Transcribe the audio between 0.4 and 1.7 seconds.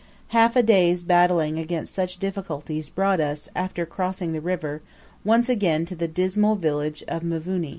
a day's battling